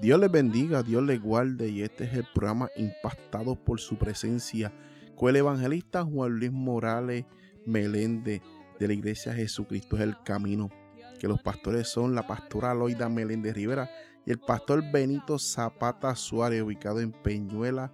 [0.00, 4.72] Dios les bendiga, Dios les guarde y este es el programa impactado por su presencia
[5.14, 7.26] con el evangelista Juan Luis Morales
[7.66, 8.40] Meléndez
[8.78, 10.70] de la Iglesia Jesucristo es el Camino,
[11.18, 13.90] que los pastores son la pastora Loida Meléndez Rivera
[14.24, 17.92] y el pastor Benito Zapata Suárez, ubicado en Peñuela,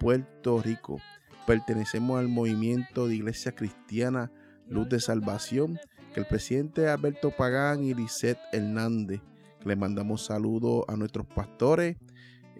[0.00, 0.98] Puerto Rico.
[1.46, 4.32] Pertenecemos al movimiento de Iglesia Cristiana
[4.68, 5.78] Luz de Salvación,
[6.14, 9.20] que el presidente Alberto Pagán y Lisette Hernández
[9.64, 11.96] le mandamos saludos a nuestros pastores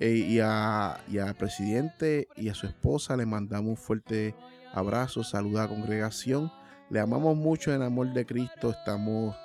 [0.00, 3.16] eh, y, al presidente y a su esposa.
[3.16, 4.34] Le mandamos un fuerte
[4.72, 6.50] abrazo, saludos a la congregación.
[6.90, 8.70] Le amamos mucho en el amor de Cristo.
[8.70, 9.36] Estamos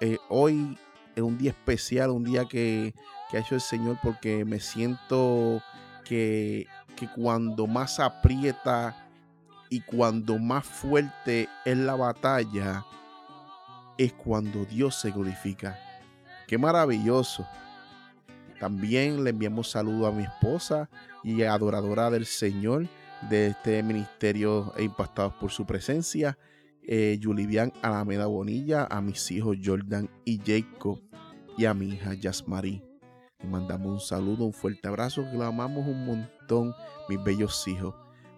[0.00, 0.78] eh, hoy
[1.16, 2.94] en un día especial, un día que,
[3.32, 5.62] ha hecho el Señor porque me siento
[6.04, 6.66] que,
[6.96, 9.08] que cuando más aprieta
[9.70, 12.84] y cuando más fuerte es la batalla,
[13.96, 15.78] es cuando Dios se glorifica.
[16.52, 17.46] Qué maravilloso.
[18.60, 20.90] También le enviamos saludo a mi esposa
[21.24, 22.88] y adoradora del Señor
[23.30, 26.36] de este ministerio e impactados por su presencia,
[26.82, 27.18] eh,
[27.80, 31.00] Alameda Bonilla, a mis hijos Jordan y Jacob
[31.56, 32.84] y a mi hija Yasmari.
[33.42, 36.74] Le mandamos un saludo, un fuerte abrazo, que lo amamos un montón,
[37.08, 37.94] mis bellos hijos.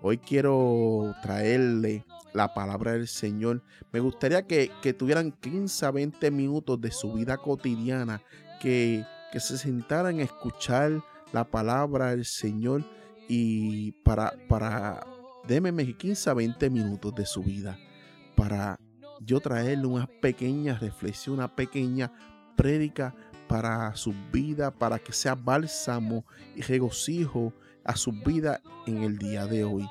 [0.06, 3.62] Hoy quiero traerle la palabra del Señor.
[3.90, 8.20] Me gustaría que, tuvieran 15 a 20 minutos de su vida cotidiana,
[8.60, 12.84] que, se sentaran a escuchar la palabra del Señor
[13.30, 15.06] y para, para,
[15.48, 17.78] déme 15 a 20 minutos de su vida
[18.36, 18.78] para
[19.22, 22.12] yo traerle una pequeña reflexión, una pequeña
[22.56, 23.14] prédica
[23.48, 29.46] para su vida, para que sea bálsamo y regocijo a su vida en el día
[29.46, 29.88] de hoy.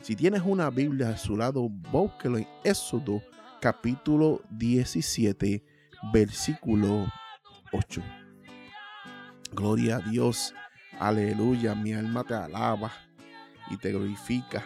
[0.00, 3.22] Si tienes una Biblia a su lado, búsquelo en Éxodo
[3.60, 5.64] capítulo 17,
[6.12, 7.06] versículo
[7.72, 8.02] 8.
[9.52, 10.54] Gloria a Dios,
[10.98, 12.92] aleluya, mi alma te alaba
[13.70, 14.64] y te glorifica.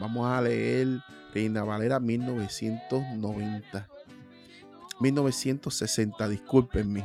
[0.00, 1.00] Vamos a leer
[1.32, 3.88] Reina Valera 1990.
[5.00, 7.04] 1960, discúlpenme.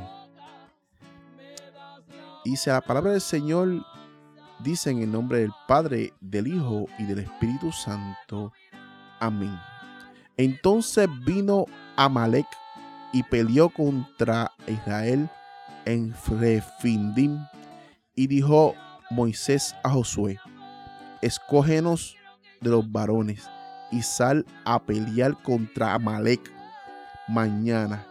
[2.43, 3.85] Dice la palabra del Señor
[4.63, 8.53] Dice en el nombre del Padre, del Hijo y del Espíritu Santo.
[9.19, 9.59] Amén.
[10.37, 11.65] Entonces vino
[11.97, 12.45] Amalek
[13.11, 15.29] y peleó contra Israel
[15.83, 17.45] en Refindim.
[18.15, 18.73] Y dijo
[19.11, 20.39] Moisés a Josué,
[21.21, 22.15] escógenos
[22.61, 23.49] de los varones
[23.91, 26.39] y sal a pelear contra Amalek
[27.27, 28.07] mañana.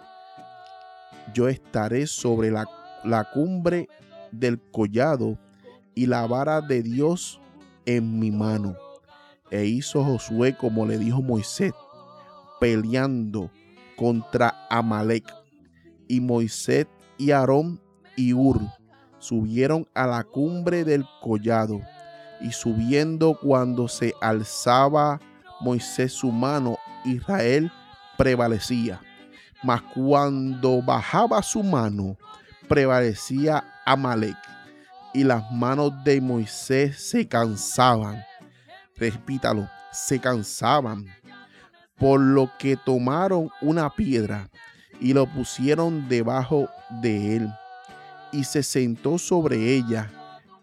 [1.32, 2.66] Yo estaré sobre la,
[3.04, 3.88] la cumbre
[4.32, 5.38] del collado
[5.94, 7.40] y la vara de Dios
[7.86, 8.76] en mi mano.
[9.50, 11.72] E hizo Josué como le dijo Moisés,
[12.60, 13.50] peleando
[13.96, 15.24] contra Amalek.
[16.08, 16.86] Y Moisés
[17.16, 17.80] y Aarón
[18.16, 18.60] y Ur
[19.18, 21.80] subieron a la cumbre del collado.
[22.40, 25.20] Y subiendo cuando se alzaba
[25.60, 27.70] Moisés su mano, Israel
[28.18, 29.00] prevalecía.
[29.62, 32.16] Mas cuando bajaba su mano,
[32.68, 34.51] prevalecía Amalek
[35.14, 38.24] y las manos de Moisés se cansaban.
[38.96, 41.06] Repítalo, se cansaban.
[41.96, 44.50] Por lo que tomaron una piedra
[45.00, 46.68] y lo pusieron debajo
[47.02, 47.48] de él.
[48.32, 50.10] Y se sentó sobre ella.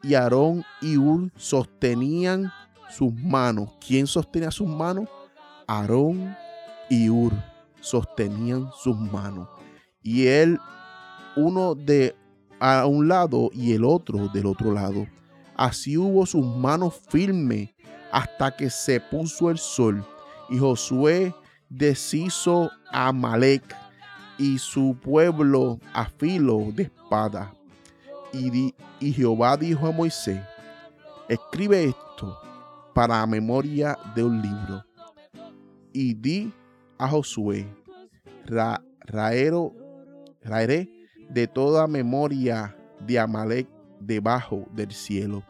[0.01, 2.51] Y Aarón y Ur sostenían
[2.89, 3.69] sus manos.
[3.85, 5.07] ¿Quién sostenía sus manos?
[5.67, 6.35] Aarón
[6.89, 7.33] y Ur
[7.79, 9.47] sostenían sus manos.
[10.01, 10.59] Y él,
[11.35, 12.15] uno de
[12.59, 15.07] a un lado y el otro del otro lado.
[15.55, 17.69] Así hubo sus manos firmes
[18.11, 20.05] hasta que se puso el sol.
[20.49, 21.33] Y Josué
[21.69, 23.75] deshizo a Malek
[24.37, 27.53] y su pueblo a filo de espada.
[28.31, 30.41] Y, y Jehová dijo a Moisés,
[31.27, 32.37] escribe esto
[32.93, 34.83] para memoria de un libro.
[35.93, 36.53] Y di
[36.97, 37.67] a Josué,
[38.45, 39.75] Ra, raero,
[40.41, 40.98] raeré
[41.29, 42.75] de toda memoria
[43.05, 43.67] de Amalek
[43.99, 45.43] debajo del cielo.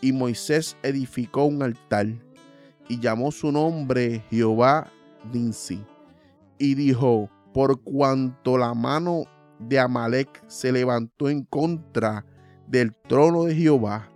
[0.00, 2.06] Y Moisés edificó un altar
[2.88, 4.90] y llamó su nombre Jehová
[5.32, 5.84] Dinsi.
[6.58, 9.24] Y dijo, por cuanto la mano
[9.58, 12.24] de Amalek se levantó en contra
[12.66, 14.10] del trono de Jehová,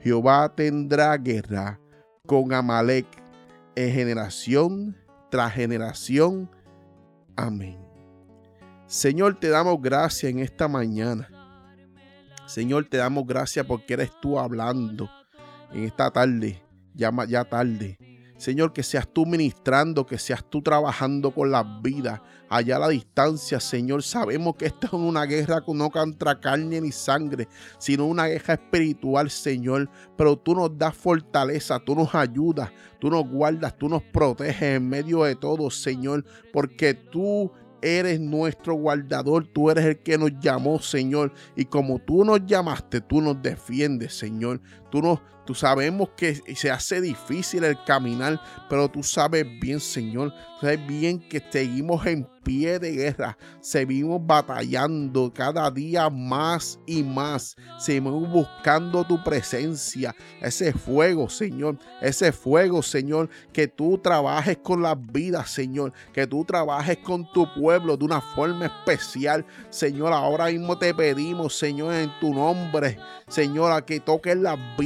[0.00, 1.78] Jehová tendrá guerra
[2.26, 3.06] con Amalek
[3.76, 4.96] en generación
[5.30, 6.50] tras generación.
[7.36, 7.91] Amén.
[8.92, 11.26] Señor, te damos gracias en esta mañana.
[12.44, 15.08] Señor, te damos gracias porque eres tú hablando
[15.72, 16.62] en esta tarde,
[16.92, 17.96] ya, ya tarde.
[18.36, 22.20] Señor, que seas tú ministrando, que seas tú trabajando con las vidas.
[22.50, 26.92] Allá a la distancia, Señor, sabemos que esto es una guerra no contra carne ni
[26.92, 27.48] sangre,
[27.78, 29.88] sino una guerra espiritual, Señor.
[30.18, 34.86] Pero tú nos das fortaleza, tú nos ayudas, tú nos guardas, tú nos proteges en
[34.86, 37.50] medio de todo, Señor, porque tú
[37.82, 41.32] eres nuestro guardador, tú eres el que nos llamó, Señor.
[41.56, 44.60] Y como tú nos llamaste, tú nos defiendes, Señor.
[44.92, 50.32] Tú nos, Tú sabemos que se hace difícil el caminar, pero tú sabes bien, Señor,
[50.60, 57.56] sabes bien que seguimos en pie de guerra, seguimos batallando cada día más y más,
[57.78, 64.96] seguimos buscando tu presencia, ese fuego, Señor, ese fuego, Señor, que tú trabajes con las
[65.12, 70.78] vidas, Señor, que tú trabajes con tu pueblo de una forma especial, Señor, ahora mismo
[70.78, 72.98] te pedimos, Señor, en tu nombre,
[73.28, 74.81] Señor, a que toques las vidas,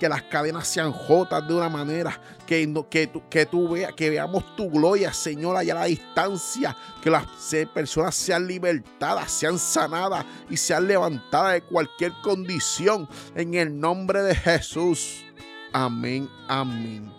[0.00, 4.56] que las cadenas sean jotas de una manera, que, que, que tú veas, que veamos
[4.56, 7.24] tu gloria, Señor, allá a la distancia, que las
[7.72, 14.34] personas sean libertadas, sean sanadas y sean levantadas de cualquier condición en el nombre de
[14.34, 15.24] Jesús.
[15.72, 17.12] Amén, amén.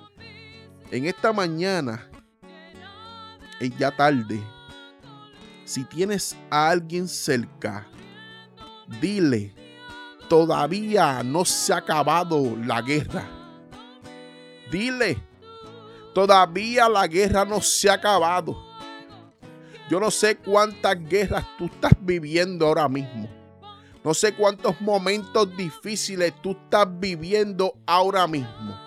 [0.92, 2.10] En esta mañana,
[3.60, 4.42] es ya tarde,
[5.63, 7.88] si tienes a alguien cerca,
[9.00, 9.54] dile
[10.29, 13.27] todavía no se ha acabado la guerra.
[14.71, 15.21] Dile,
[16.13, 18.55] todavía la guerra no se ha acabado.
[19.89, 23.27] Yo no sé cuántas guerras tú estás viviendo ahora mismo.
[24.03, 28.79] No sé cuántos momentos difíciles tú estás viviendo ahora mismo.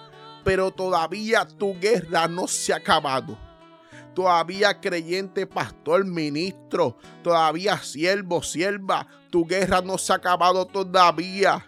[0.45, 3.37] Pero todavía tu guerra no se ha acabado
[4.15, 11.67] todavía creyente, pastor, ministro, todavía siervo, sierva, tu guerra no se ha acabado todavía.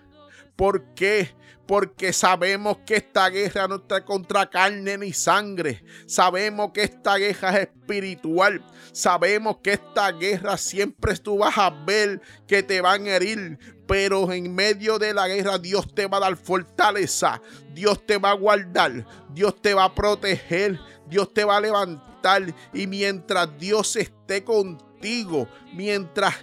[0.57, 1.35] ¿Por qué?
[1.67, 5.83] Porque sabemos que esta guerra no está contra carne ni sangre.
[6.07, 8.63] Sabemos que esta guerra es espiritual.
[8.93, 13.59] Sabemos que esta guerra siempre tú vas a ver que te van a herir.
[13.89, 17.41] Pero en medio de la guerra Dios te va a dar fortaleza.
[17.73, 19.07] Dios te va a guardar.
[19.31, 20.79] Dios te va a proteger.
[21.09, 22.55] Dios te va a levantar.
[22.73, 26.35] Y mientras Dios esté contigo, mientras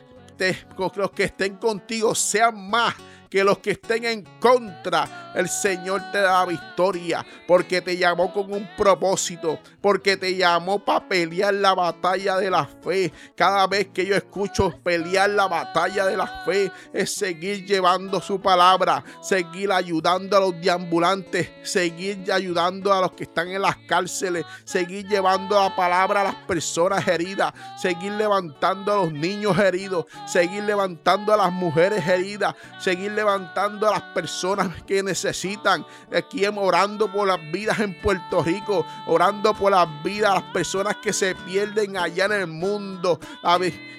[0.96, 2.96] los que estén contigo sean más
[3.32, 8.52] que los que estén en contra, el Señor te da victoria, porque te llamó con
[8.52, 13.14] un propósito, porque te llamó para pelear la batalla de la fe.
[13.34, 18.42] Cada vez que yo escucho pelear la batalla de la fe, es seguir llevando su
[18.42, 24.44] palabra, seguir ayudando a los deambulantes, seguir ayudando a los que están en las cárceles,
[24.66, 30.64] seguir llevando la palabra a las personas heridas, seguir levantando a los niños heridos, seguir
[30.64, 35.86] levantando a las mujeres heridas, seguir levantando a las personas que necesitan.
[36.16, 41.14] Aquí orando por las vidas en Puerto Rico, orando por las vidas, las personas que
[41.14, 43.20] se pierden allá en el mundo.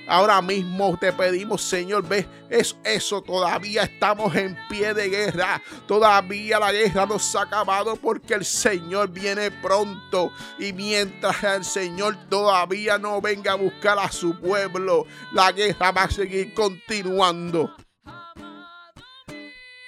[0.08, 5.62] Ahora mismo te pedimos, Señor, ve, es eso, todavía estamos en pie de guerra.
[5.86, 10.32] Todavía la guerra no se ha acabado porque el Señor viene pronto.
[10.58, 16.02] Y mientras el Señor todavía no venga a buscar a su pueblo, la guerra va
[16.02, 17.74] a seguir continuando.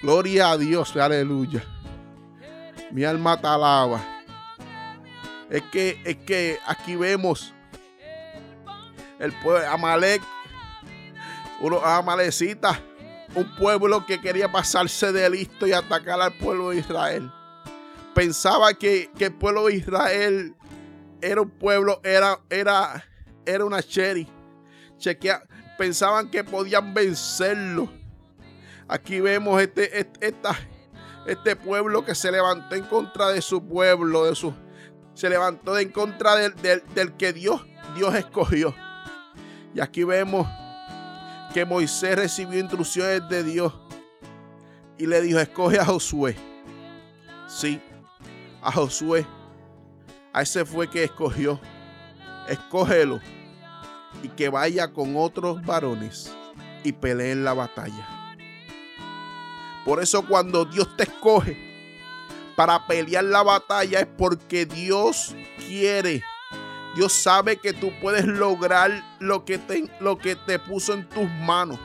[0.05, 1.63] Gloria a Dios, aleluya.
[2.91, 3.99] Mi alma te alaba.
[5.49, 7.55] Es que, es que aquí vemos
[9.17, 10.21] el pueblo Amalek,
[11.59, 12.79] unos amalecitas,
[13.33, 17.31] un pueblo que quería pasarse de listo y atacar al pueblo de Israel.
[18.13, 20.55] Pensaba que, el pueblo de Israel
[21.19, 23.03] era un pueblo, era, era,
[23.43, 24.27] era una cherry.
[24.99, 25.41] Chequea,
[25.79, 28.04] pensaban que podían vencerlo
[28.87, 30.35] Aquí vemos este, este,
[31.25, 34.53] este pueblo que se levantó en contra de su pueblo, de su,
[35.15, 36.53] se levantó en contra del,
[36.93, 37.65] del, que Dios,
[37.95, 38.75] Dios escogió.
[39.73, 40.47] Y aquí vemos
[41.53, 43.73] que Moisés recibió instrucciones de Dios
[44.97, 46.35] y le dijo, escoge a Josué.
[47.47, 47.81] Sí,
[48.61, 49.25] a Josué.
[50.31, 51.59] A ese fue que escogió.
[52.47, 53.19] Escógelo
[54.21, 56.31] y que vaya con otros varones
[56.83, 58.14] y peleen la batalla.
[59.85, 61.55] Por eso cuando Dios te escoge
[62.55, 65.35] para pelear la batalla es porque Dios
[65.67, 66.23] quiere.
[66.95, 71.29] Dios sabe que tú puedes lograr lo que te, lo que te puso en tus
[71.29, 71.77] manos.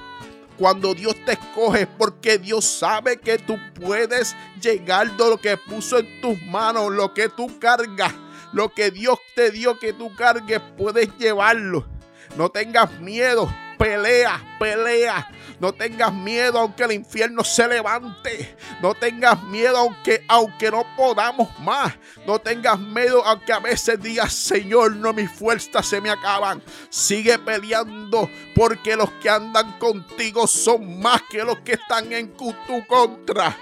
[0.57, 5.57] Cuando Dios te escoge es porque Dios sabe que tú puedes llegar de lo que
[5.57, 8.14] puso en tus manos, lo que tú cargas,
[8.52, 11.87] lo que Dios te dio que tú cargues, puedes llevarlo.
[12.37, 15.28] No tengas miedo, pelea, pelea.
[15.61, 18.57] No tengas miedo aunque el infierno se levante.
[18.81, 21.95] No tengas miedo aunque, aunque no podamos más.
[22.26, 26.62] No tengas miedo aunque a veces digas, Señor, no mis fuerzas se me acaban.
[26.88, 32.55] Sigue peleando porque los que andan contigo son más que los que están en tu
[32.87, 33.55] contra.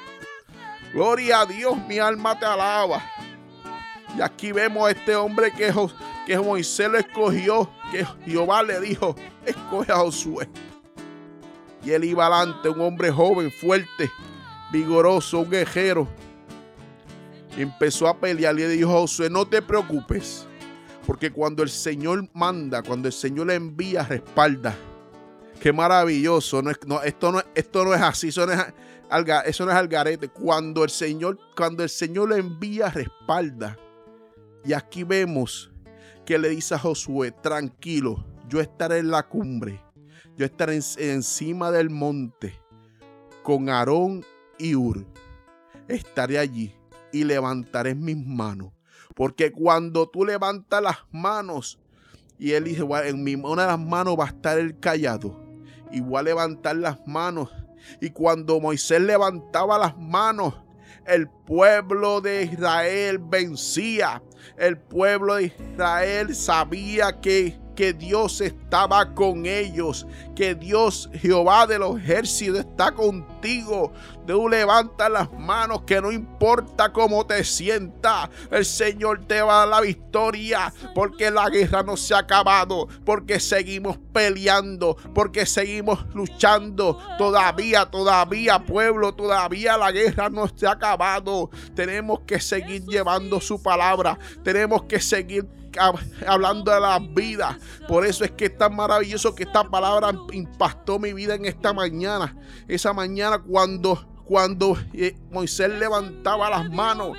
[0.93, 3.03] Gloria a Dios, mi alma te alaba.
[4.17, 5.75] Y aquí vemos a este hombre que,
[6.27, 10.49] que Moisés lo escogió, que Jehová le dijo, escoge a Josué.
[11.85, 14.11] Y él iba adelante, un hombre joven, fuerte,
[14.73, 16.09] vigoroso, un guerrero.
[17.57, 20.47] empezó a pelear y le dijo a Josué, no te preocupes,
[21.07, 24.77] porque cuando el Señor manda, cuando el Señor le envía, respalda.
[25.61, 26.63] Qué maravilloso.
[26.63, 28.61] No es, no, esto, no, es así, eso no es,
[29.47, 29.67] eso.
[30.35, 33.77] Cuando el Señor, cuando el Señor le envía, respalda.
[34.65, 35.71] Y aquí vemos
[36.25, 39.81] que le dice a Josué, tranquilo, yo estaré en la cumbre,
[40.39, 42.61] yo estaré encima del monte
[43.43, 44.25] con Aarón
[44.57, 45.05] y Ur.
[45.89, 46.77] Estaré allí
[47.13, 48.73] y levantaré mis manos.
[49.17, 51.81] Porque cuando tú levantas las manos,
[52.39, 55.37] y él dice, en mi, una de las manos va a estar el callado,
[55.91, 57.51] y voy a levantar las manos.
[58.01, 60.55] Y cuando Moisés levantaba las manos,
[61.05, 64.23] el pueblo de Israel vencía.
[64.57, 70.05] El pueblo de Israel sabía que que Dios estaba con ellos,
[70.35, 72.91] que Dios Jehová de los ejércitos está
[73.39, 73.93] contigo.
[74.27, 79.59] Tú levanta las manos, que no importa cómo te sientas, el Señor te va a
[79.61, 86.05] dar la victoria, porque la guerra no se ha acabado, porque seguimos peleando, porque seguimos
[86.15, 86.99] luchando.
[87.17, 91.51] Todavía, todavía, pueblo, todavía la guerra no se ha acabado.
[91.75, 95.47] Tenemos que seguir llevando su palabra, tenemos que seguir
[96.27, 97.59] hablando de la vida.
[97.87, 101.73] Por eso es que es tan maravilloso que esta palabra impactó mi vida en esta
[101.73, 102.37] mañana.
[102.67, 107.17] Esa mañana cuando, cuando eh, Moisés levantaba las manos.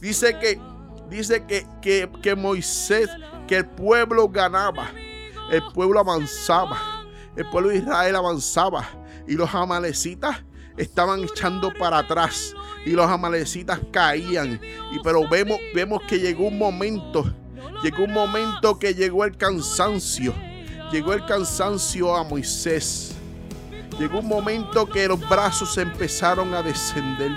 [0.00, 0.60] Dice que,
[1.08, 3.08] dice que, que, que Moisés,
[3.46, 4.90] que el pueblo ganaba.
[5.50, 7.04] El pueblo avanzaba.
[7.36, 8.88] El pueblo de Israel avanzaba.
[9.28, 10.42] Y los amalecitas
[10.76, 12.54] estaban echando para atrás
[12.84, 14.60] y los amalecitas caían.
[14.90, 17.32] Y pero vemos, vemos que llegó un momento
[17.82, 20.32] Llegó un momento que llegó el cansancio.
[20.92, 23.16] Llegó el cansancio a Moisés.
[23.98, 27.32] Llegó un momento que los brazos empezaron a descender.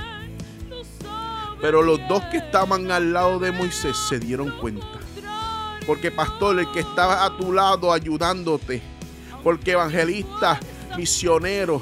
[1.62, 5.00] Pero los dos que estaban al lado de Moisés se dieron cuenta.
[5.86, 8.82] Porque pastor, el que estaba a tu lado ayudándote.
[9.44, 10.60] Porque evangelistas,
[10.98, 11.82] misioneros,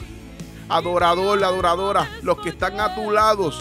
[0.69, 3.51] adorador, adoradora, los que están a tu lado,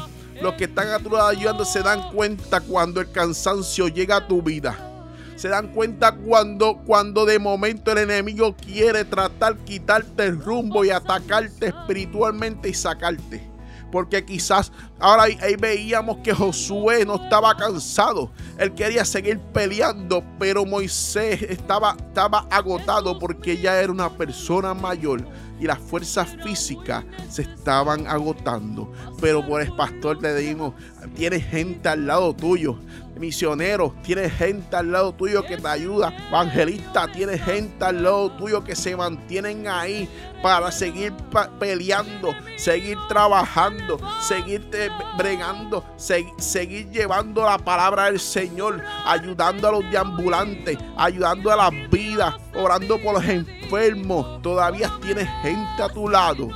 [0.40, 4.26] los que están a tu lado ayudando se dan cuenta cuando el cansancio llega a
[4.26, 4.91] tu vida
[5.36, 10.90] se dan cuenta cuando, cuando de momento el enemigo quiere tratar quitarte el rumbo y
[10.90, 13.50] atacarte espiritualmente y sacarte.
[13.90, 18.30] Porque quizás ahora ahí, veíamos que Josué no estaba cansado.
[18.56, 25.26] Él quería seguir peleando, pero Moisés estaba, estaba agotado porque ya era una persona mayor
[25.60, 28.90] y las fuerzas físicas se estaban agotando.
[29.20, 30.74] Pero por el pastor te digo,
[31.14, 32.78] tienes gente al lado tuyo
[33.22, 38.64] misionero, tienes gente al lado tuyo que te ayuda, evangelista, tienes gente al lado tuyo
[38.64, 40.08] que se mantienen ahí
[40.42, 41.12] para seguir
[41.60, 44.68] peleando, seguir trabajando, seguir
[45.16, 52.34] bregando, seguir llevando la palabra del Señor, ayudando a los deambulantes, ayudando a las vidas,
[52.54, 54.42] orando por los enfermos.
[54.42, 56.48] Todavía tienes gente a tu lado.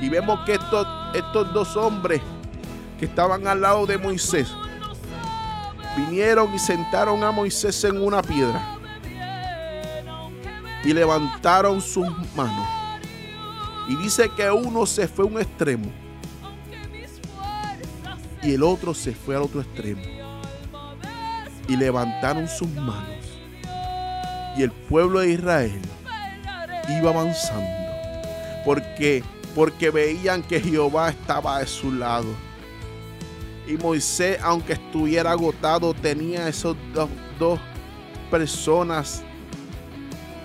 [0.00, 2.20] Y vemos que estos, estos dos hombres
[2.98, 4.52] que estaban al lado de Moisés,
[5.96, 8.60] vinieron y sentaron a Moisés en una piedra
[10.84, 12.66] y levantaron sus manos.
[13.88, 16.03] Y dice que uno se fue a un extremo
[18.44, 20.02] y el otro se fue al otro extremo.
[21.68, 23.24] Y levantaron sus manos.
[24.56, 25.80] Y el pueblo de Israel
[26.88, 27.66] iba avanzando
[28.64, 29.22] porque
[29.54, 32.26] porque veían que Jehová estaba a su lado
[33.66, 36.76] y Moisés, aunque estuviera agotado, tenía esos
[37.38, 37.58] dos,
[38.30, 39.22] personas.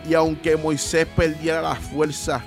[0.07, 2.41] Y aunque Moisés perdiera la fuerza,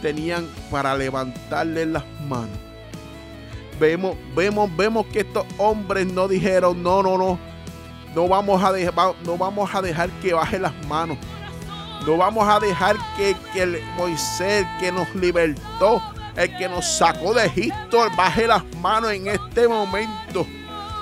[0.00, 2.58] tenían para levantarle las manos.
[3.78, 7.38] Vemos, vemos, vemos que estos hombres no dijeron, no, no, no,
[8.14, 11.18] no vamos a dejar, no vamos a dejar que baje las manos.
[12.06, 16.02] No vamos a dejar que, que Moisés que nos libertó
[16.36, 20.46] el que nos sacó de Egipto, baje las manos en este momento.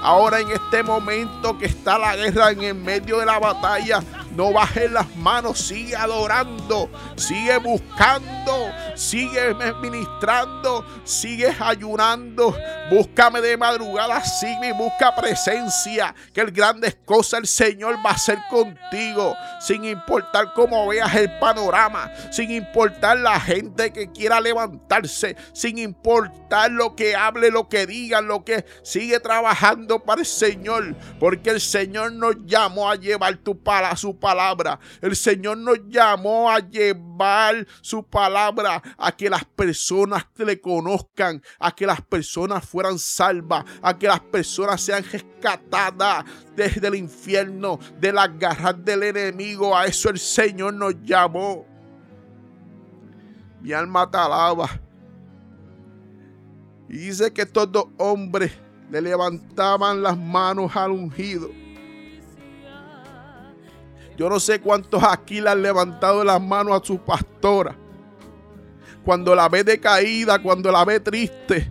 [0.02, 4.02] Ahora en este momento que está la guerra en el medio de la batalla,
[4.34, 12.56] No bajes las manos, sigue adorando, sigue buscando, sigue ministrando, sigue ayunando.
[12.90, 18.38] Búscame de madrugada, sigue busca presencia, que el grandes cosas el Señor va a hacer
[18.50, 25.78] contigo, sin importar cómo veas el panorama, sin importar la gente que quiera levantarse, sin
[25.78, 31.50] importar lo que hable, lo que digan, lo que sigue trabajando para el Señor, porque
[31.50, 34.78] el Señor nos llamó a llevar tu para su palabra.
[35.00, 41.74] El Señor nos llamó a llevar su palabra a que las personas le conozcan, a
[41.74, 46.24] que las personas fueran salvas, a que las personas sean rescatadas
[46.54, 49.76] desde el infierno, de las garras del enemigo.
[49.76, 51.66] A eso el Señor nos llamó.
[53.60, 54.70] Mi alma te alaba.
[56.88, 58.52] Y dice que estos dos hombres
[58.90, 61.61] le levantaban las manos al ungido.
[64.16, 67.76] Yo no sé cuántos aquí le han levantado las manos a su pastora.
[69.04, 71.70] Cuando la ve decaída, cuando la ve triste.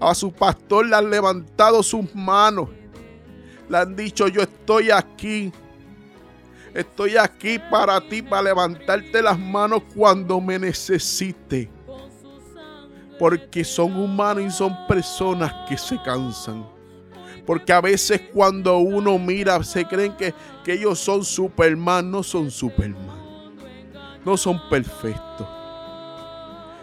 [0.00, 2.68] A su pastor le han levantado sus manos.
[3.68, 5.52] Le han dicho, yo estoy aquí.
[6.74, 11.70] Estoy aquí para ti, para levantarte las manos cuando me necesite
[13.22, 16.66] porque son humanos y son personas que se cansan.
[17.46, 20.34] Porque a veces cuando uno mira se creen que,
[20.64, 23.20] que ellos son Superman, no son Superman.
[24.24, 25.48] No son perfectos.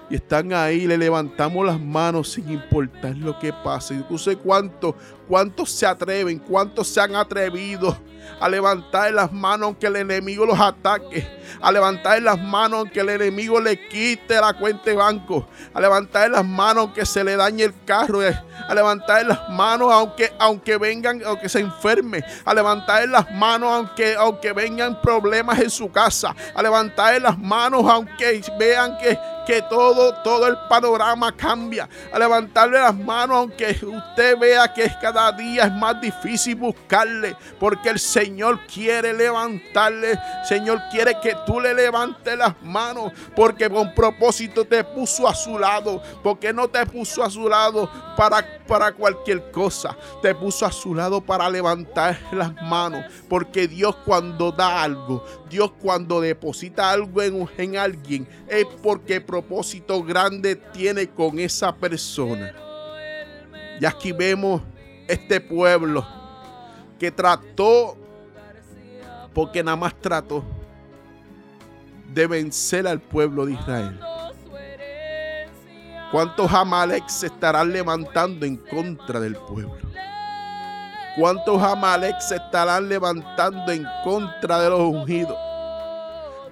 [0.10, 4.04] Y están ahí, le levantamos las manos sin importar lo que pase.
[4.10, 4.96] Yo sé cuántos,
[5.28, 7.96] cuántos se atreven, cuántos se han atrevido
[8.40, 11.26] a levantar las manos aunque el enemigo los ataque,
[11.62, 16.30] a levantar las manos aunque el enemigo le quite la cuenta de banco, a levantar
[16.30, 20.78] las manos aunque se le dañe el carro, eh, a levantar las manos aunque, aunque
[20.78, 26.36] vengan, aunque se enferme, a levantar las manos aunque, aunque vengan problemas en su casa,
[26.54, 32.80] a levantar las manos aunque vean que, que todo, todo el panorama cambia, a levantarle
[32.80, 38.60] las manos aunque usted vea que cada día es más difícil buscarle, porque el Señor
[38.68, 45.28] quiere levantarle, Señor quiere que tú le levantes las manos, porque con propósito te puso
[45.28, 50.34] a su lado, porque no te puso a su lado para, para cualquier cosa, te
[50.36, 56.22] puso a su lado para levantar las manos, porque Dios cuando da algo, Dios cuando
[56.22, 62.54] deposita algo en, en alguien, es porque propósito grande tiene con esa persona.
[63.80, 64.62] Y aquí vemos
[65.08, 66.06] este pueblo
[67.00, 67.98] que trató,
[69.34, 70.44] porque nada más trató
[72.14, 74.00] de vencer al pueblo de Israel.
[76.12, 79.78] ¿Cuántos Amalek se estarán levantando en contra del pueblo?
[81.18, 85.38] ¿Cuántos Amalek se estarán levantando en contra de los ungidos?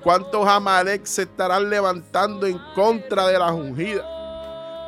[0.04, 4.06] ¿Cuántos Amalek se estarán levantando en contra de las ungidas?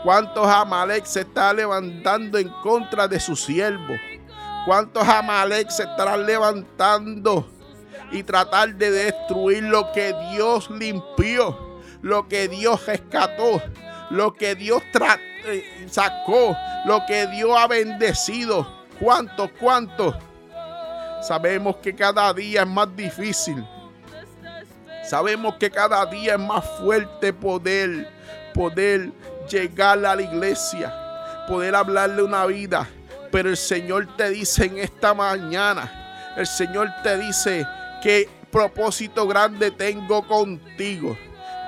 [0.04, 4.00] ¿Cuántos Amalek se están levantando en contra de sus siervos?
[4.66, 7.50] ¿Cuántos Amalek se estarán levantando
[8.12, 13.62] y tratar de destruir lo que Dios limpió, lo que Dios rescató,
[14.10, 14.82] lo que Dios
[15.46, 18.80] eh, sacó, lo que Dios ha bendecido?
[19.00, 20.16] ¿Cuántos, cuántos?
[21.22, 23.66] Sabemos que cada día es más difícil.
[25.04, 28.10] Sabemos que cada día es más fuerte poder,
[28.54, 29.12] poder
[29.50, 30.94] llegar a la iglesia,
[31.48, 32.88] poder hablarle una vida.
[33.32, 37.66] Pero el Señor te dice en esta mañana, el Señor te dice
[38.02, 41.18] que propósito grande tengo contigo.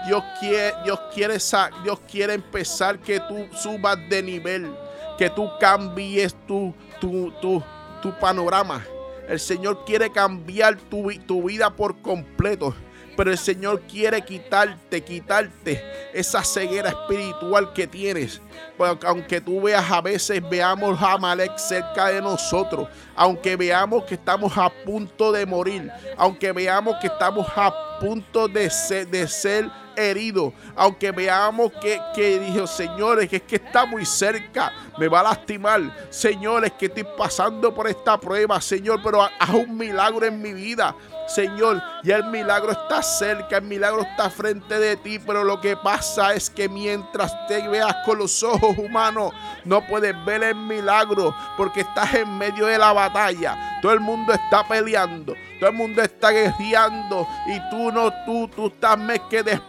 [0.08, 1.38] Dios quiere, Dios quiere,
[1.84, 4.74] Dios quiere empezar que tú subas de nivel,
[5.18, 7.64] que tú cambies tu, tu, tu,
[8.02, 8.84] tu panorama.
[9.28, 12.76] El Señor quiere cambiar tu, tu vida por completo.
[13.16, 18.42] Pero el Señor quiere quitarte, quitarte esa ceguera espiritual que tienes.
[18.84, 22.88] Aunque tú veas a veces, veamos a Amalek cerca de nosotros.
[23.16, 25.92] Aunque veamos que estamos a punto de morir.
[26.18, 32.68] Aunque veamos que estamos a punto de ser, de ser herido, aunque veamos que, dijo,
[32.68, 37.74] señores, que es que está muy cerca, me va a lastimar, señores, que estoy pasando
[37.74, 40.96] por esta prueba, Señor, pero haz un milagro en mi vida,
[41.28, 45.78] Señor, y el milagro está cerca, el milagro está frente de ti, pero lo que
[45.78, 49.34] pasa es que mientras te veas con los ojos humanos,
[49.66, 53.80] no puedes ver el milagro porque estás en medio de la batalla.
[53.82, 58.66] Todo el mundo está peleando, todo el mundo está guerreando y tú no, tú, tú
[58.66, 59.62] estás más que de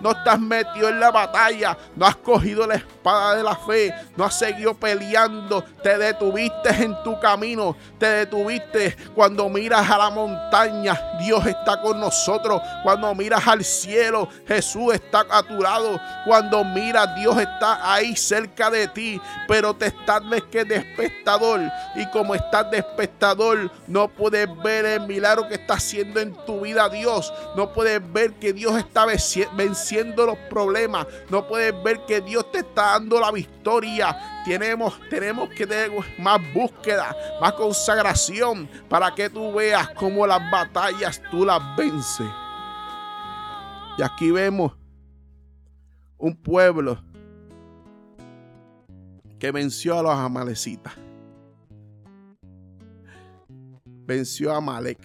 [0.00, 4.24] no estás metido en la batalla, no has cogido la espada de la fe, no
[4.24, 11.00] has seguido peleando, te detuviste en tu camino, te detuviste cuando miras a la montaña,
[11.20, 15.44] Dios está con nosotros, cuando miras al cielo, Jesús está a
[16.26, 20.84] cuando miras, Dios está ahí cerca de ti, pero te estás más que de
[21.94, 26.60] y como estás de espectador, no puedes ver el milagro que está haciendo en tu
[26.60, 32.20] vida Dios, no puedes ver que Dios está venciendo los problemas, no puedes ver que
[32.20, 34.42] Dios te está dando la victoria.
[34.44, 41.22] Tenemos, tenemos que tener más búsqueda, más consagración para que tú veas cómo las batallas
[41.30, 42.26] tú las vences.
[43.98, 44.72] Y aquí vemos
[46.18, 47.02] un pueblo
[49.38, 50.94] que venció a los amalecitas.
[54.14, 54.98] Venció a Malek.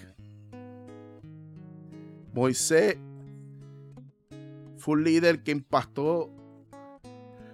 [2.33, 2.97] Moisés
[4.75, 6.29] fue un líder que impactó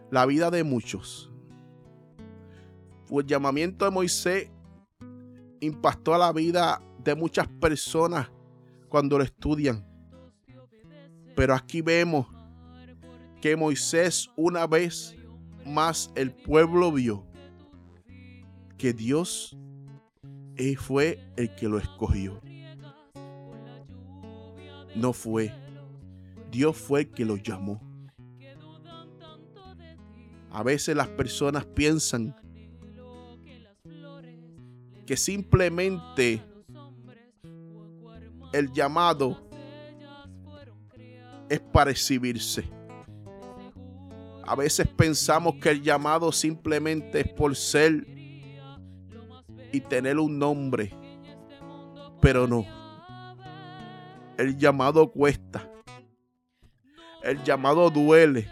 [0.10, 1.32] la vida de muchos.
[3.08, 4.50] el llamamiento de Moisés
[5.60, 8.32] impactó a la vida de muchas personas
[8.90, 9.86] cuando lo estudian.
[11.36, 12.26] Pero aquí vemos
[13.42, 15.16] que Moisés una vez
[15.68, 17.28] más el pueblo vio
[18.76, 19.56] que Dios
[20.78, 22.42] fue el que lo escogió.
[24.96, 25.52] No fue.
[26.52, 27.82] Dios fue el que lo llamó.
[30.52, 32.36] A veces las personas piensan
[35.06, 36.42] que simplemente
[38.54, 39.50] el llamado
[41.50, 42.70] es para exhibirse.
[44.46, 48.13] A veces pensamos que el llamado simplemente es por ser
[49.74, 50.96] y tener un nombre,
[52.22, 52.66] pero no.
[54.38, 55.70] El llamado cuesta.
[57.24, 58.48] El llamado duele.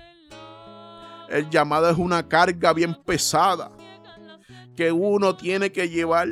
[1.30, 3.72] El llamado es una carga bien pesada
[4.76, 6.28] que uno tiene que llevar.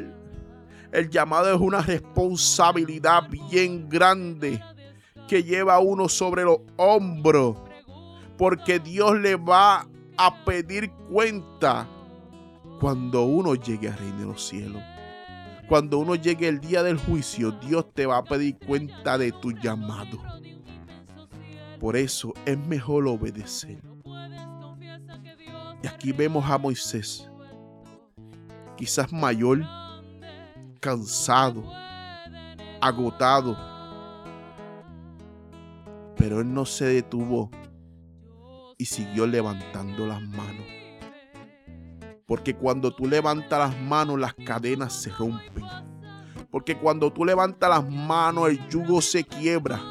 [0.91, 4.61] El llamado es una responsabilidad bien grande
[5.27, 7.55] que lleva uno sobre los hombros
[8.39, 9.85] porque Dios le va
[10.17, 11.87] a pedir cuenta
[12.79, 14.81] cuando uno llegue al reino de los cielos.
[15.67, 19.51] Cuando uno llegue el día del juicio, Dios te va a pedir cuenta de tu
[19.51, 20.17] llamado.
[21.79, 23.81] Por eso es mejor obedecer.
[25.83, 27.29] Y aquí vemos a Moisés,
[28.75, 29.61] quizás mayor,
[30.79, 31.63] cansado,
[32.81, 33.55] agotado,
[36.17, 37.49] pero él no se detuvo
[38.77, 40.78] y siguió levantando las manos.
[42.29, 45.65] Porque cuando tú levantas las manos, las cadenas se rompen.
[46.51, 49.81] Porque cuando tú levantas las manos, el yugo se quiebra.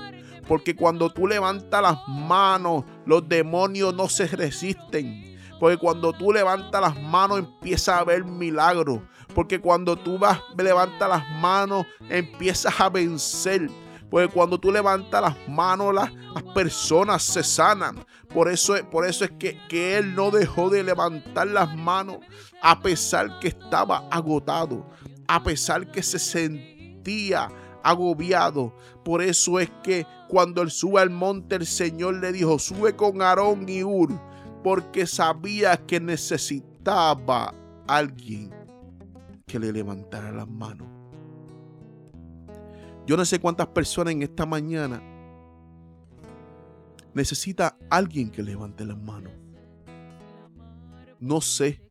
[0.46, 5.36] Porque cuando tú levantas las manos, los demonios no se resisten.
[5.58, 9.00] Porque cuando tú levantas las manos, empieza a haber milagros.
[9.34, 13.68] Porque cuando tú vas, levantas las manos, empiezas a vencer.
[14.10, 16.10] Porque cuando tú levantas las manos, las,
[16.54, 18.04] personas se sanan.
[18.32, 22.18] Por eso, por eso es que, que él no dejó de levantar las manos
[22.62, 24.86] a pesar que estaba agotado,
[25.26, 27.48] a pesar que se sentía
[27.82, 28.74] agobiado.
[29.04, 33.22] Por eso es que cuando él sube al monte, el Señor le dijo, sube con
[33.22, 34.10] Aarón y Ur,
[34.62, 37.54] porque sabía que necesitaba
[37.86, 38.54] alguien
[39.46, 40.97] que le levantara las manos.
[43.08, 45.00] Yo no sé cuántas personas en esta mañana
[47.14, 49.32] necesita alguien que levante las manos.
[51.18, 51.90] No sé.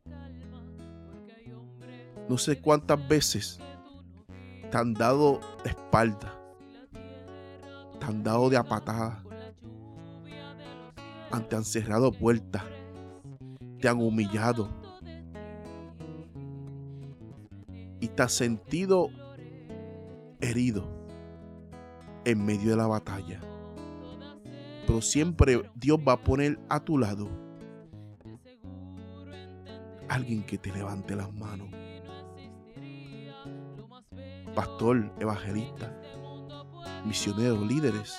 [2.28, 3.58] No sé cuántas veces
[4.70, 6.40] te han dado de espalda.
[7.98, 9.24] Te han dado de apatada.
[11.48, 12.62] Te han cerrado puertas.
[13.80, 14.68] Te han humillado.
[17.98, 19.10] Y te has sentido
[20.40, 20.97] herido
[22.28, 23.40] en medio de la batalla.
[24.86, 27.26] Pero siempre Dios va a poner a tu lado
[30.10, 31.68] alguien que te levante las manos.
[34.54, 35.90] Pastor, evangelista,
[37.06, 38.18] misioneros, líderes.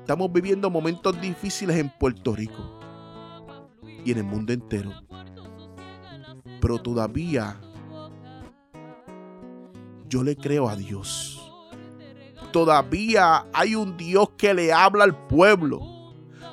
[0.00, 2.80] Estamos viviendo momentos difíciles en Puerto Rico
[3.82, 4.90] y en el mundo entero.
[6.62, 7.60] Pero todavía
[10.08, 11.33] yo le creo a Dios
[12.54, 15.80] todavía hay un Dios que le habla al pueblo.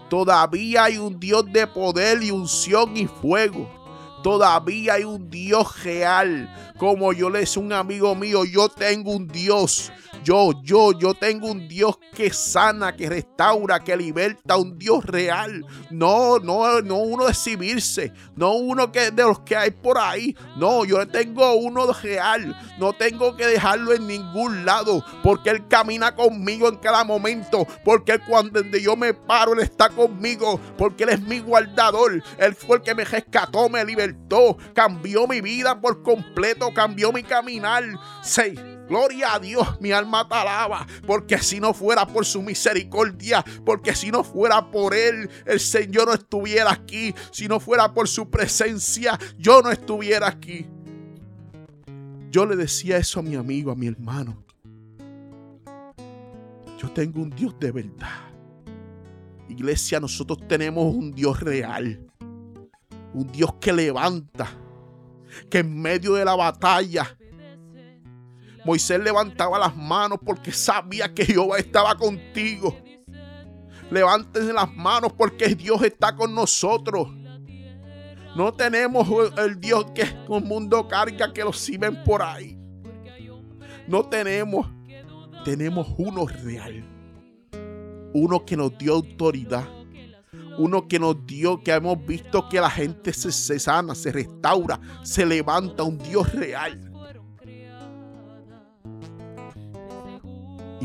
[0.10, 3.70] Todavía hay un Dios de poder y unción y fuego.
[4.24, 6.52] Todavía hay un Dios real.
[6.80, 9.92] Como yo le decía un amigo mío, yo tengo un Dios
[10.24, 15.66] yo, yo, yo tengo un Dios que sana, que restaura, que liberta, un Dios real.
[15.90, 20.36] No, no, no uno de exhibirse, no uno que de los que hay por ahí.
[20.58, 22.56] No, yo tengo uno real.
[22.78, 28.20] No tengo que dejarlo en ningún lado, porque Él camina conmigo en cada momento, porque
[28.20, 32.24] cuando yo me paro, Él está conmigo, porque Él es mi guardador.
[32.38, 37.24] Él fue el que me rescató, me libertó, cambió mi vida por completo, cambió mi
[37.24, 37.84] caminar.
[38.24, 38.56] Sí
[38.92, 43.96] Gloria a Dios, mi alma te alaba, porque si no fuera por su misericordia, porque
[43.96, 48.30] si no fuera por Él, el Señor no estuviera aquí, si no fuera por su
[48.30, 50.68] presencia, yo no estuviera aquí.
[52.32, 54.44] Yo le decía eso a mi amigo, a mi hermano.
[56.78, 58.30] Yo tengo un Dios de verdad.
[59.48, 62.12] Iglesia, nosotros tenemos un Dios real.
[63.14, 64.50] Un Dios que levanta.
[65.50, 67.18] Que en medio de la batalla
[68.64, 72.78] Moisés levantaba las manos porque sabía que Jehová estaba contigo.
[73.90, 77.10] Levántense las manos porque Dios está con nosotros.
[78.36, 82.58] No tenemos el Dios que el mundo carga que lo sirven por ahí.
[83.88, 84.68] No tenemos.
[85.44, 86.86] Tenemos uno real.
[88.14, 89.68] Uno que nos dio autoridad.
[90.58, 94.80] Uno que nos dio, que hemos visto que la gente se, se sana, se restaura,
[95.02, 95.84] se levanta.
[95.84, 96.91] Un Dios real.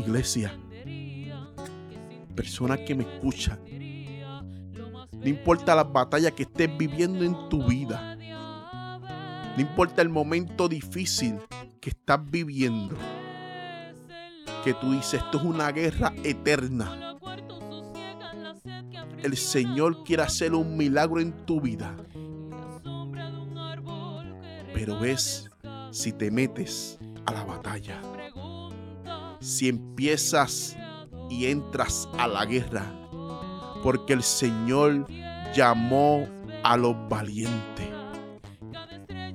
[0.07, 0.57] Iglesia,
[2.33, 3.59] persona que me escucha,
[5.11, 11.35] no importa las batallas que estés viviendo en tu vida, no importa el momento difícil
[11.81, 12.95] que estás viviendo,
[14.63, 17.17] que tú dices, esto es una guerra eterna.
[19.21, 21.97] El Señor quiere hacer un milagro en tu vida.
[24.73, 25.49] Pero ves
[25.91, 27.99] si te metes a la batalla
[29.47, 30.75] si empiezas
[31.29, 32.83] y entras a la guerra,
[33.81, 35.07] porque el Señor
[35.55, 36.27] llamó
[36.65, 37.87] a los valientes.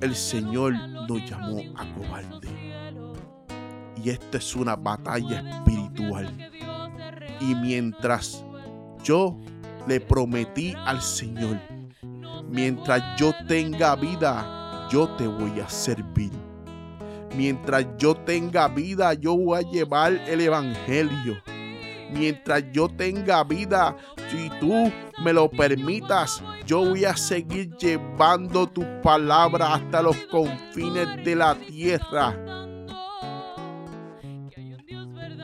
[0.01, 0.75] El Señor
[1.09, 2.47] nos llamó a cobarde.
[4.03, 6.51] Y esta es una batalla espiritual.
[7.39, 8.45] Y mientras
[9.03, 9.39] yo
[9.87, 11.59] le prometí al Señor,
[12.47, 16.42] mientras yo tenga vida, yo te voy a servir
[17.35, 21.41] Mientras yo tenga vida, yo voy a llevar el Evangelio.
[22.11, 23.97] Mientras yo tenga vida,
[24.29, 24.91] si tú
[25.23, 31.55] me lo permitas, yo voy a seguir llevando tu palabra hasta los confines de la
[31.55, 32.37] tierra.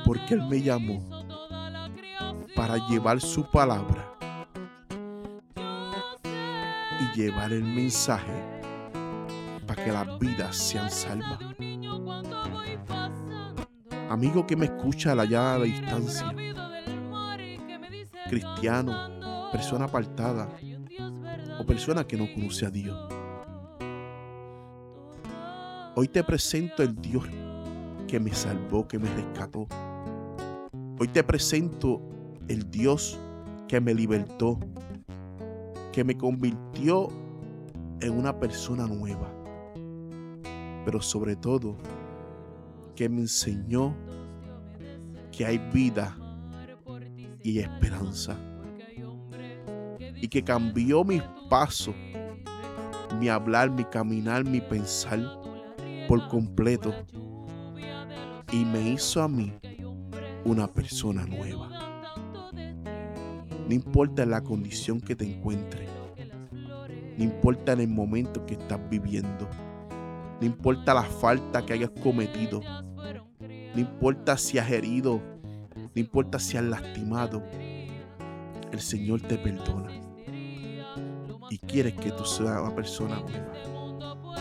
[0.06, 1.08] Porque Él me llamó
[2.56, 4.16] para llevar su palabra
[7.00, 8.44] y llevar el mensaje
[9.66, 11.40] para que las vidas sean salvas.
[14.10, 16.34] Amigo que me escucha a la distancia.
[18.28, 18.92] Cristiano,
[19.52, 20.50] persona apartada
[21.60, 22.98] o persona que no conoce a Dios.
[25.96, 27.24] Hoy te presento el Dios
[28.08, 29.68] que me salvó, que me rescató.
[31.00, 32.02] Hoy te presento
[32.48, 33.20] el Dios
[33.68, 34.58] que me libertó,
[35.92, 37.10] que me convirtió
[38.02, 39.32] en una persona nueva.
[40.84, 41.78] Pero sobre todo,
[43.00, 43.96] que me enseñó
[45.32, 46.18] que hay vida
[47.42, 48.38] y esperanza.
[50.22, 51.96] Y que cambió mis pasos,
[53.18, 55.18] mi hablar, mi caminar, mi pensar
[56.10, 56.94] por completo.
[58.52, 59.54] Y me hizo a mí
[60.44, 61.70] una persona nueva.
[63.66, 65.90] No importa la condición que te encuentres.
[67.18, 69.48] No importa en el momento que estás viviendo.
[70.42, 72.60] No importa la falta que hayas cometido.
[73.74, 75.22] No importa si has herido,
[75.76, 77.44] no importa si has lastimado,
[78.72, 79.92] el Señor te perdona.
[81.50, 83.54] Y quiere que tú seas una persona nueva.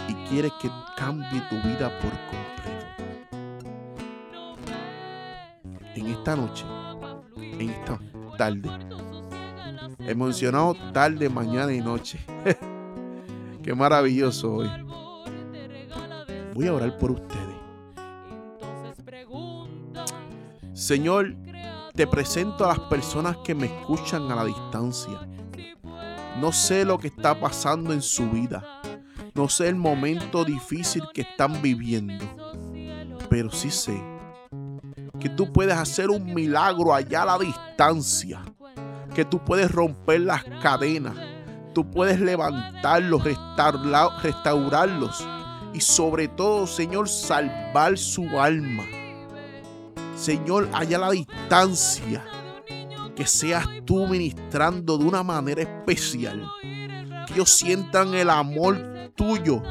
[0.09, 2.59] Y quiere que cambie tu vida por completo.
[5.95, 6.65] En esta noche,
[7.37, 7.99] en esta
[8.37, 8.71] tarde,
[10.01, 12.19] he mencionado tarde, mañana y noche.
[13.63, 14.71] Qué maravilloso hoy.
[16.55, 17.48] Voy a orar por ustedes.
[20.89, 21.37] Señor,
[21.95, 25.21] te presento a las personas que me escuchan a la distancia.
[26.41, 28.65] No sé lo que está pasando en su vida.
[29.35, 32.25] No sé el momento difícil que están viviendo.
[33.29, 34.03] Pero sí sé
[35.21, 38.41] que tú puedes hacer un milagro allá a la distancia.
[39.15, 41.19] Que tú puedes romper las cadenas.
[41.75, 43.25] tú puedes levantarlos,
[44.23, 45.29] restaurarlos
[45.75, 48.85] y sobre todo, Señor, salvar su alma.
[50.19, 52.25] Señor, allá a la distancia,
[53.15, 56.43] que seas tú ministrando de una manera especial.
[56.61, 59.63] Que ellos sientan el amor tuyo.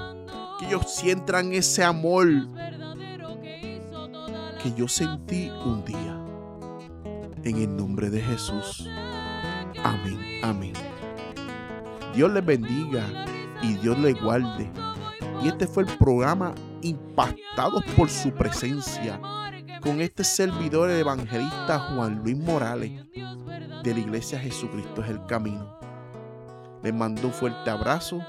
[0.58, 2.28] Que ellos sientan ese amor
[4.64, 6.18] que yo sentí un día.
[7.44, 8.88] En el nombre de Jesús.
[9.84, 10.74] Amén, amén.
[12.16, 13.04] Dios les bendiga
[13.62, 14.72] y Dios les guarde.
[15.44, 19.20] Y este fue el programa Impactados por su presencia
[19.82, 22.92] con este servidor evangelista Juan Luis Morales
[23.84, 25.78] de la Iglesia Jesucristo es el Camino.
[26.84, 28.22] Les mando un fuerte abrazo.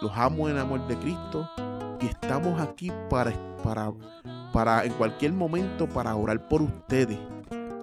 [0.00, 1.48] Los amo en amor de Cristo
[2.00, 3.92] y estamos aquí para, para,
[4.52, 7.18] para en cualquier momento para orar por ustedes.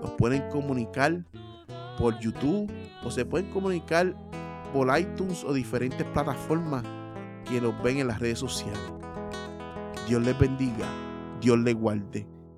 [0.01, 1.23] Nos pueden comunicar
[1.97, 2.71] por YouTube
[3.03, 4.15] o se pueden comunicar
[4.73, 6.83] por iTunes o diferentes plataformas
[7.45, 8.79] que nos ven en las redes sociales.
[10.07, 10.87] Dios les bendiga,
[11.39, 12.36] Dios les guarde.